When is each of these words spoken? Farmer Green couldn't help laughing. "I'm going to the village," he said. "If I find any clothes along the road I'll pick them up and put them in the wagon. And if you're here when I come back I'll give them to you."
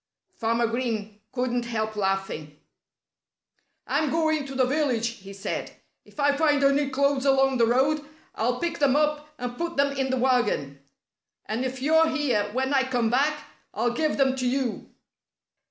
Farmer 0.33 0.65
Green 0.65 1.19
couldn't 1.31 1.65
help 1.65 1.95
laughing. 1.95 2.57
"I'm 3.85 4.09
going 4.09 4.47
to 4.47 4.55
the 4.55 4.65
village," 4.65 5.09
he 5.19 5.31
said. 5.31 5.73
"If 6.05 6.19
I 6.19 6.35
find 6.35 6.63
any 6.63 6.89
clothes 6.89 7.23
along 7.23 7.59
the 7.59 7.67
road 7.67 8.03
I'll 8.33 8.59
pick 8.59 8.79
them 8.79 8.95
up 8.95 9.29
and 9.37 9.57
put 9.59 9.77
them 9.77 9.91
in 9.95 10.09
the 10.09 10.17
wagon. 10.17 10.81
And 11.45 11.63
if 11.63 11.83
you're 11.83 12.09
here 12.09 12.49
when 12.51 12.73
I 12.73 12.81
come 12.81 13.11
back 13.11 13.43
I'll 13.75 13.93
give 13.93 14.17
them 14.17 14.35
to 14.37 14.47
you." 14.47 14.89